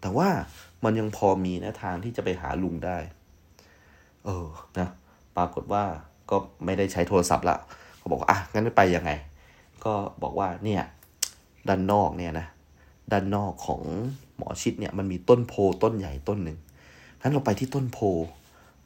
[0.00, 0.28] แต่ว่า
[0.84, 2.98] มันยังพอมีนะทางที่จะไปหาลุงได้
[4.24, 4.46] เออ
[4.78, 4.88] นะ
[5.36, 5.84] ปรากฏว่า
[6.30, 7.56] ก็ไม่ได้ใช้โทรศัพท์ละ
[7.98, 9.10] เขาบอกว่าอะงั้นไปยังไง
[9.84, 10.82] ก็บอกว่าเนี่ย
[11.68, 12.46] ด้านนอกเนี่ยนะ
[13.12, 13.82] ด้านนอกของ
[14.36, 16.58] หมอชิตเนี่ยมันมีต้นโพธิ์ต้นใหญ่ต้นหนึ่ง
[17.20, 17.98] งั้นเราไปที่ต้นโพธิ์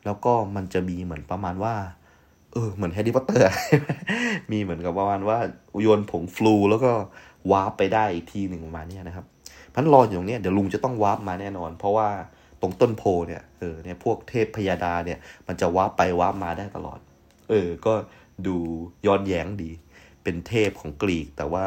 [0.04, 1.74] แล้วก็มันจะมีเหมือนประมาณว่า
[2.52, 3.46] เออ เหมือน Harry Potter
[4.52, 5.38] มีเหมือนกับประมาณว่า
[5.80, 6.90] โยนผง floo แล้วก็
[7.50, 9.26] warp ไปได้อีกทีหนึ่งประมาณนี้นะครับ
[9.78, 12.08] พันรออยู่ตรงนี้เดี๋ยวลุงจะต้อง warp มาแน่นอน เพราะว่า
[12.60, 16.98] ตรงต้นโพธิ์เนี่ยเออเนี่ยพวกเทพพยาดาเนี่ย มันจะ warp ไป warp มาได้ตลอด
[17.50, 17.94] เออ ก็
[18.46, 18.56] ดู
[19.06, 19.70] ย้อนแย้งดี
[20.22, 21.66] เป็นเทพของกรีก แต่ว่า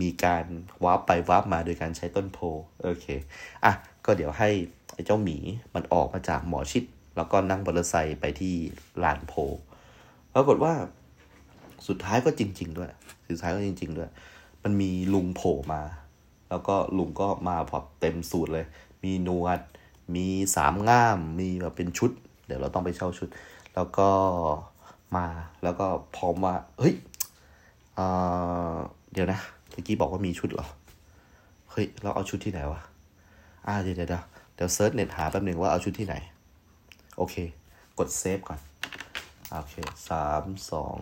[0.00, 0.44] มีการ
[0.84, 2.38] warp ไป warp มาโดยการใช้ต้นโพธิ์
[2.82, 3.06] โอเค
[3.64, 3.72] อะ
[4.04, 4.50] ก็เดี๋ยวให้
[4.94, 5.36] ไอ้เจ้าหมี
[5.74, 6.84] มันออกมาจากหมอชิต
[7.16, 8.54] แล้วก็นั่งมอไซค์ไปที่
[9.02, 9.32] ลานโพธิ์
[10.34, 10.72] ปรากฏว่า
[11.88, 12.90] สุดท้ายก็จริง ๆ ด้วย
[13.30, 14.10] สุดท้ายก็จริง ๆ ด้วย
[14.64, 15.82] มันมีลุงโผล่มา
[16.48, 18.66] แล้วก็ลุงก็มาพอเต็มสูตรเลย
[19.04, 19.60] มีนวด
[20.14, 22.10] มีสามง่าม มีแบบเป็นชุด
[22.46, 23.28] เดี๋ยวเราต้องไปเช่าชุด
[23.74, 24.08] แล้วก็
[25.16, 25.26] มา
[25.62, 26.94] แล้วก็พร้อมว่า เฮ้ย
[27.94, 29.40] เเดี๋ยวนะ
[29.72, 30.66] เมื่อกี้บอกว่ามีชุดเหรอ
[31.70, 32.80] เฮ้ย เราเอาชุดที่ไหนวะ
[33.66, 34.10] อ่าเดี๋ยวเดี๋ยว
[34.54, 36.14] เดี๋ยวเซิร์ชเน็ตหาแป๊บหนึ่งว่าเอาชุดที่ไหน
[37.16, 37.36] โอเค
[37.98, 38.60] กด save ก่อน
[39.50, 39.74] โอเค
[40.08, 40.98] สามสอง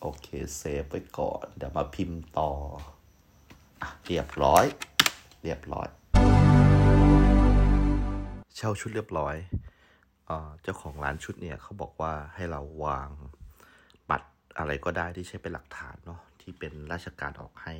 [0.00, 2.50] โอเค save ไว้ก่อน เดี๋ยวมาพิมพ์ต่อ
[4.06, 4.64] เรียบร้อย
[5.42, 5.88] เรียบร้อย
[8.56, 9.36] เช่าชุดเรียบร้อย
[10.62, 13.08] เจ้าของร้านชุดเนี่ยเขาบอกว่าให้เราวาง
[14.10, 17.74] บัตรอะไรก็ได้ที่ใช้เป็นหลักฐานเนาะที่เป็นราชการออกให้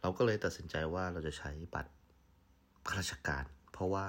[0.00, 1.92] เราก็เลยตัดสินใจว่าเราจะใช้บัตร
[2.88, 4.06] ข้าราชการ เพราะว่า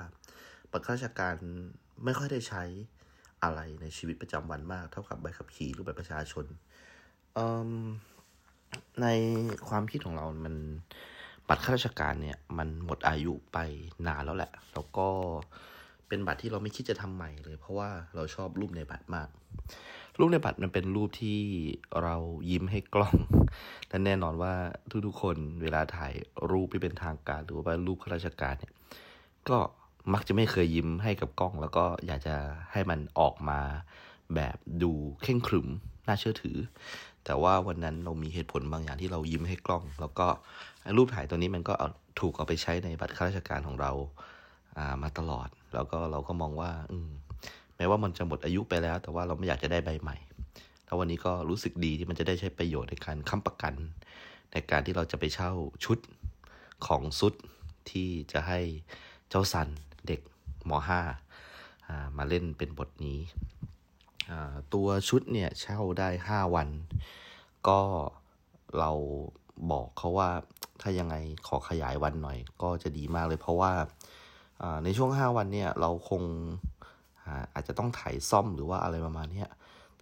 [0.71, 1.35] บัตรข้าราชการ
[2.03, 2.63] ไม่ค่อยได้ใช้
[3.43, 6.45] อะไรในชีวิตประจำวันมาก เท่ากับใบขับขี่หรือใบประชาชน
[9.01, 9.07] ใน
[9.69, 10.55] ความคิดของเรามัน
[11.47, 13.57] บัตรข้าราชการเนี่ย มันหมดอายุไป
[14.07, 15.07] นานแล้วแหละ แล้วก็
[16.07, 19.29] เป็นบัตรที่เราไม่คิดจะทำใหม่เลย เพราะว่าเราชอบรูปในบัตรมาก
[20.19, 21.39] รูปในบัตรมันเป็นรูปที่
[22.03, 22.15] เรา
[22.49, 23.15] ยิ้มให้กล้อง
[23.89, 24.53] และแน่นอนว่า
[25.05, 26.13] ทุกๆคนเวลาถ่าย
[26.51, 28.73] รูปที่เป็นทางการ หรือว่ารูปข้าราชการเนี่ย
[29.49, 29.57] ก็
[30.13, 32.35] มักจะไม่เคยยิ้มให้กับกล้อง แล้วก็อยากจะ
[32.71, 33.59] ให้มันออกมา
[34.35, 34.91] แบบดู
[35.23, 35.67] เข่งขรึม
[36.07, 36.57] น่าเชื่อถือ
[37.27, 40.27] แต่ว่าวันนั้นเรามีเหตุผลบางอย่างที่เรายิ้มให้กล้อง แล้วก็
[40.97, 47.09] รูปถ่ายตัวนี้มันก็เอาถูกเอาไปใช้ในบัตรข้าราชการของเราามาตลอด แล้วก็เราก็มองว่า อืม
[47.77, 50.17] แม้ว่ามันจะหมดอายุไปแล้ว แต่ว่าเราไม่อยากจะได้ใบใหม่
[50.85, 53.73] แล้ววันนี้ก็รู้สึกดีที่มันจะได้ใช้ประโยชน์ในการค้ำประกัน
[54.51, 55.51] ในการที่เราจะไปเช่า
[55.85, 55.97] ชุด
[56.87, 57.33] ของซุด
[57.91, 58.59] ที่จะให้
[59.29, 59.67] เจ้าสัน
[60.07, 60.19] เด็ก
[60.69, 60.71] ม
[61.39, 63.19] .5 มาเล่นเป็นบทนี้
[64.73, 66.69] ตัวชุดเนี่ยเช่าได้ 5 วัน
[67.67, 67.79] ก็
[68.79, 68.91] เรา
[69.71, 70.29] บอกเขาว่า
[70.81, 71.15] ถ้ายังไง
[71.47, 73.71] ขอขยายวันหน่อยก็จะดีมากเลยเพราะว่า
[74.83, 76.23] ในช่วง 5 วันเนี่ยเราคง
[77.53, 79.45] อาจจะต้องถ่ายซ่อมหรือว่าอะไรประมาณนี้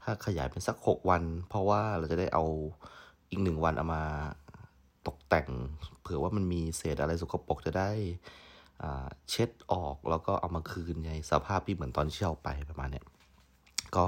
[0.01, 2.45] ถ้าขยายเป็นสัก 6 วัน เพราะว่าเราจะได้เอา
[3.29, 4.03] อีกหนึ่งวันเอามา
[5.07, 5.47] ตกแต่ง
[6.01, 7.91] เผื่อว่ามันมีเศษอะไรสกปรกจะได้
[9.29, 13.05] เช็ดออกแล้วก็เอามาคืนในสภาพที่เหมือนตอนเช่าไปประมาณเนี้ย
[13.95, 14.05] ก็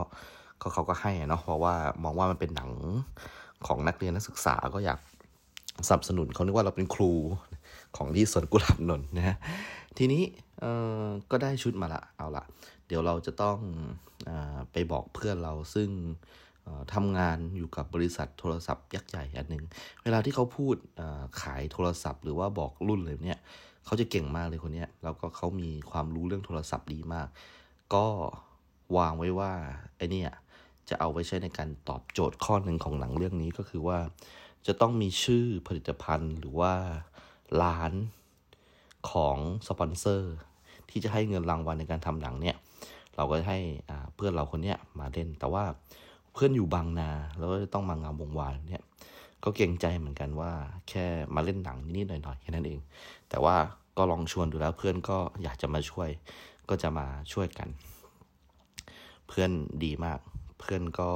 [0.61, 2.69] ก็เขาก็ให้เนาะเพราะว่ามองว่ามันเป็นหนัง
[3.67, 4.99] ของนักเรียนนักศึกษาก็อยาก
[5.87, 7.11] สนับสนุนเขานึกว่าเราเป็นครู
[7.97, 9.37] ของที่สวนกุหลาบนนนะฮะ
[9.97, 10.23] ทีนี้
[10.59, 10.65] เอ
[11.01, 12.43] อก็ได้ชุดมาละเอาละ
[12.87, 13.57] เดี๋ยวเราจะต้อง
[14.29, 14.31] อ
[14.71, 15.89] ไปบอกเพื่อนเราซึ่ง
[16.93, 19.63] ทำงานอยู่กับบริษัทโทรศัพท์ยักษ์ใหญ่อันหนึ่ง
[20.03, 20.75] เวลาที่เขาพูด
[21.41, 23.39] ขายโทรศัพท์ หรือว่าบอกรุ่นเลยเนี่ย
[23.85, 27.27] เขาจะเก่งมากเลยคนนี้แล้วก็เขามีความรู้เรื่องโทรศัพท์ดีมาก
[27.93, 28.05] ก็
[28.97, 29.51] วางไว้ว่า
[29.97, 30.31] ไอเนี่ย
[30.89, 33.99] จะเอาไว้ใช้ในการตอบโจทย์ข้อหนึ่งของหนังเรื่องนี้ก็คือว่า
[34.67, 36.73] จะต้องมีชื่อผลิตภัณฑ์หรือว่า
[37.61, 37.91] ร้าน
[39.11, 40.35] ของสปอนเซอร์
[40.89, 42.55] ที่จะให้เงินรางวัลในการทำหนังเนี่ย
[43.15, 43.59] เราก็ให้
[44.15, 45.63] เพื่อนเราคนเนี้ยมาเล่น แต่ว่า
[46.33, 48.83] เพื่อนอยู่บางนาแล้วต้องมางานวงวานเนี่ย
[49.43, 50.51] ก็เก่งใจเหมือนกันว่า
[50.89, 52.79] แค่มาเล่นหนังนิดหน่อยๆแค่นั้นเอง
[53.29, 53.55] แต่ว่า
[53.97, 56.09] ก็ลองชวนดูแล้วเพื่อนก็อยากจะมาช่วย
[56.69, 57.69] ก็จะมาช่วยกัน
[59.27, 59.51] เพื่อน
[59.83, 60.19] ดีมาก
[60.59, 61.11] เพื่อนก็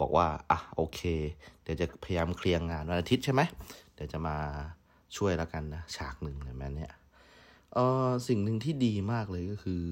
[0.00, 1.00] บอกว่า อะ โอเค
[1.62, 3.42] เดี๋ยวจะพยายามเคลียร์งานวันอาทิตย์ใช่ไหม
[3.94, 4.36] เดี๋ยวจะมา
[5.16, 6.88] ช่วยแล้วกันนะ ฉากหนึ่งอะไรแบบนี้
[7.74, 9.82] เออสิ่งหนึ่งที่ดีมากเลยก็คือ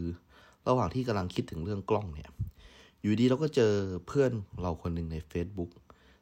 [0.69, 2.31] ระหว่างที่กำลังคิดถึงเรื่องกล้องเนี่ย
[3.01, 3.73] อยู่ดีเราก็เจอ
[4.09, 5.71] เพื่อนเราคนหนึ่งใน Facebook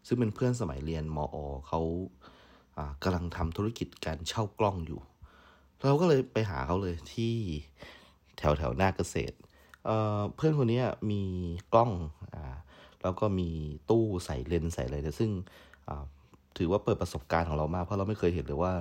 [0.06, 1.36] ซึ่งเป็นเพื่อนสมัยเรียนมอ
[1.68, 1.80] เขา
[3.02, 5.00] กำลังทำธุรกิจการเช่ากล้องอยู่
[5.88, 7.34] เราก็เลยไปหาเขาเลยที่
[8.38, 9.36] แถวแถวหน้าเกษตร
[10.36, 11.22] เพื่อนคนนี้มี
[11.74, 11.92] กล้อง
[12.34, 12.56] อ่า
[13.02, 13.50] แล้วก็มี
[13.90, 15.30] ตู้ใส่เลนส์ใส่อะไรซึ่ง
[16.56, 18.72] ถือว่าเปิดประสบการณ์ของเรามาก เพราะเราไม่เคยเห็นเลยว่า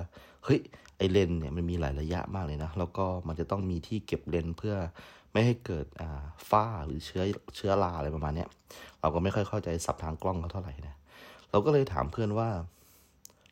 [0.44, 0.60] เฮ้ย
[0.96, 4.74] ไอเลนเนี่ยมันมีหลายระยะมากเลยนะ แล้วก็มันจะต้องมีที่เก็บเลนเพื่อ
[5.32, 5.86] ไม่ให้เกิด
[6.50, 7.22] ฝ้าหรือเชื้อ
[7.56, 8.46] เชื้อราอะไรประมาณนี้
[9.00, 10.94] เราก็ไม่ค่อยเข้าใจสับทางกล้องเขาเท่าไหร่นะ
[11.50, 12.48] เราก็เลยถามเพื่อนว่า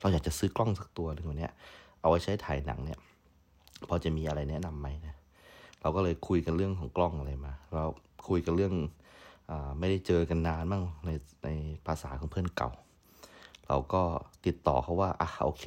[0.00, 1.48] เราอยากจะซื้อกล้องสักตัวหนึ่งวันนี้
[2.00, 2.98] เอาไว้ใช้ถ่ายหนังเนี่ย
[3.88, 5.14] พอจะมีอะไรแนะนำไหมนะ
[5.84, 7.84] เราก็เลยคุยกันเรื่องของกล้องอะไรมาเรา
[8.28, 8.74] คุยกันเรื่อง
[9.50, 11.10] อไม่ได้เจอกันนานมั่งใน
[11.44, 11.48] ใน
[11.86, 12.70] ภาษาของเพื่อนเก่า
[13.68, 14.02] เราก็
[14.46, 15.64] ติดต่อเขาว่าอะโอเค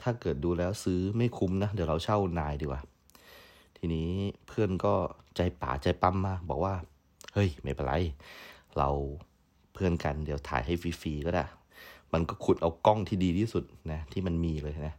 [0.00, 2.80] ถ้าเกิดดูแล้วซื้อไม่คุ้มนะ เดี๋ยวเราเช่านายดีกว่า
[3.76, 4.10] ทีนี้
[4.46, 4.94] เพื่อนก็
[5.36, 6.74] ใจป่าใจปั๊มมากบอกว่า
[7.34, 7.92] เฮ้ย ไม่เป็นไร
[8.78, 8.88] เรา
[9.74, 11.44] เพื่อนกันเดี๋ยวถ่ายให้ฟรีๆก็ได้
[12.12, 14.96] มันก็ขุดเอากล้องที่ดีที่สุดนะที่มันมีเลยนะ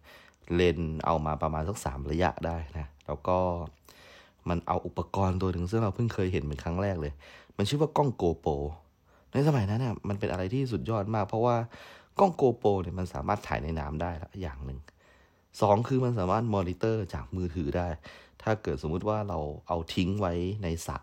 [0.56, 3.38] เลนเอามาประมาณสักสามระยะได้นะ แล้วก็
[4.50, 7.14] มันเอาอุปกรณ์ตัวหนึ่งซึ่งเราเพิ่งเคยเห็นเป็นครั้งแรกเลย
[7.58, 8.48] มันชื่อว่ากล้องโกโป
[9.34, 11.56] ในสมัยนั้นเนี่ยมันเป็นอะไรที่สุดยอดมาก เพราะว่า
[12.20, 14.80] กล้องโกโปเนี่ยมันสามารถถ่ายในน้ำได้ละอย่างหนึ่ง
[15.62, 17.88] สองคือมันสามารถมอนิเตอร์จากมือถือได้
[18.42, 20.98] ถ้าเกิดสมมุติว่าเราเอาทิ้งไว้ในสระ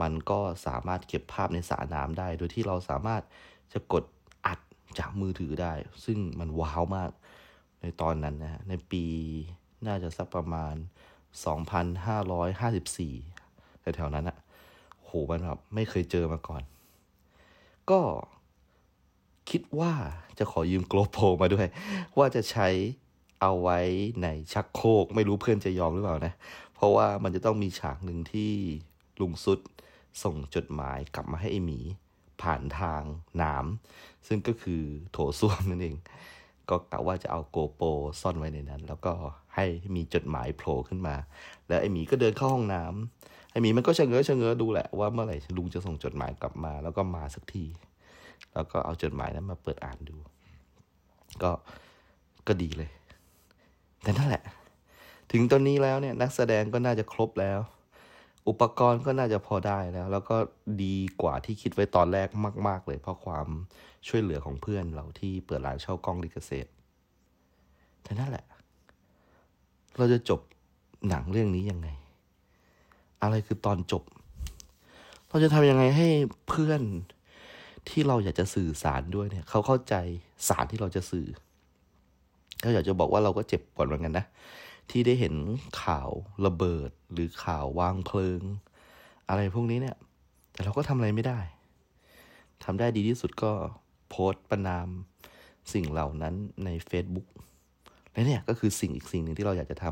[0.00, 3.22] มันก็สามารถเก็บภาพในสระน้ำได้ โดยที่เราสามารถ
[3.72, 4.04] จะกด
[4.46, 4.58] อัด
[4.98, 5.72] จากมือถือได้
[6.04, 7.10] ซึ่งมันว้าวมาก
[7.82, 9.04] ในตอนนั้นนะในปี
[9.86, 10.74] น่าจะสักประมาณ
[11.42, 14.36] 2,554แถวๆนั้นอะ
[15.04, 16.62] โหมันแบบไม่เคยเจอมาก่อน
[17.90, 18.00] ก็
[19.50, 19.92] คิดว่า
[20.38, 21.66] จะขอยืมโกลโปมาด้วย
[22.18, 22.68] ว่าจะใช้
[23.40, 23.80] เอาไว้
[24.22, 26.32] ในชักโครก ไม่รู้เพื่อนจะยอมหรือเปล่านะ
[26.74, 28.52] เพราะว่ามันจะต้องมีฉากหนึ่งที่
[29.20, 29.60] ลุงสุด
[30.22, 31.78] ส่งจดหมายกลับมาให้ไอหมี
[32.42, 33.02] ผ่านทาง
[33.42, 35.96] น้ำซึ่งก็คือโถส้วมนั่นเอง
[36.68, 37.88] ก็กะว่าจะเอาโกโปร
[38.20, 39.14] ซ่อนไว้ในนั้น แล้วก็
[39.54, 39.64] ให้
[39.94, 41.16] มีจดหมายโผล่ขึ้นมา
[41.68, 47.64] แล้วไอหมีก็เดินเข้าห้องน้ำไอหมีมันก็เฉงเง้อเฉงเง้อดูแหละว่าเมื่อไหร่ลุงจะส่งจดหมายกลับมา แล้วก็มาสักที
[48.54, 50.16] แล้วก็เอาจดหมายนั้นมาเปิดอ่านดู
[51.42, 51.50] ก็
[52.46, 52.90] ก็ดีเลย
[54.02, 54.42] แต่นั่นแหละ
[55.32, 57.60] ถึงตอนนี้แล้วเนี่ยนักแสดงก็น่าจะครบแล้ว
[58.48, 60.36] อุปกรณ์ก็น่าจะพอได้แล้ว แล้วก็
[60.82, 62.28] ดีกว่าที่คิดไว้ตอนแรก
[62.68, 63.46] มาก ๆ เลย เพราะความ
[64.08, 66.68] ช่วยเหลือของเพื่อนเราที่เปิดร้านเช่ากล้องดิเกษตร
[68.02, 68.44] แต่นั่นแหละ
[69.98, 70.40] เราจะจบ
[71.08, 71.88] หนังเรื่องนี้ยังไง
[73.22, 74.02] อะไรคือตอนจบ
[75.28, 76.08] เราจะทำยังไงให้
[76.48, 76.82] เพื่อน
[77.88, 79.94] ที่เราอยากจะสื่อสารด้วยเนี่ย เขาเข้าใจ
[80.48, 81.26] สารที่เราจะสื่อ
[82.64, 84.26] ก็อยากจะบอกว่าเราก็เจ็บปวดเหมือนกันนะ
[84.90, 85.34] ที่ได้เห็น
[85.82, 86.10] ข่าว
[86.46, 88.40] ระเบิดหรือข่าววางเพลิง
[89.28, 89.96] อะไรพวกนี้เนี่ย
[90.52, 91.38] แต่เราก็ทำอะไรไม่ได้
[92.64, 93.52] ทำได้ดีที่สุดก็
[94.08, 94.88] โพสต์ประนาม
[95.72, 97.28] สิ่งเหล่านั้นใน Facebook
[98.14, 99.84] และเนี่ยก็คือสิ่งอีกสิ่งหนึ่งที่เราอยากจะท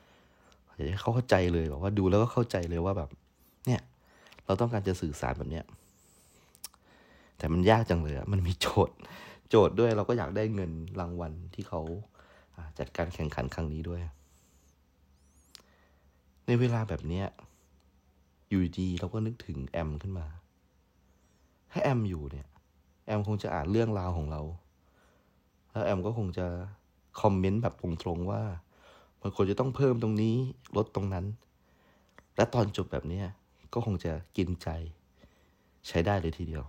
[0.00, 3.10] ำอยากให้เขาเข้าใจเลยบอกว่าดูแล้วก็เข้าใจเลยว่าแบบ
[3.66, 3.80] เนี่ย
[4.46, 5.64] เราต้องการจะสื่อสารแบบเนี้ย
[7.38, 8.96] แต่มันยากจังเลยอะมันมีโจทย์
[9.50, 11.80] โจทย์ด้วยเราก็อยากได้เงินรางวัลที่เขา
[12.78, 14.00] จัดการแข่งขันครั้งนี้ด้วย
[16.46, 17.26] ในเวลาแบบเนี้ย
[18.48, 20.26] อยู่ดีเราก็นึกถึงแอมขึ้นมา
[21.70, 22.46] ถ้าแอมอยู่เนี่ย
[23.06, 24.40] แอมคงจะอ่านเรื่องราวของเรา
[25.70, 26.46] แล้วแอมก็คงจะ
[27.20, 28.42] คอมเมนต์แบบตรงๆว่า
[29.20, 30.36] มันควรจะต้องเพิ่มตรงนี้
[30.76, 31.24] ลดตรงนั้น
[32.36, 33.22] และตอนจบแบบนี้
[33.72, 34.68] ก็คงจะกินใจ
[35.88, 36.64] ใช้ได้เลยทีเดียว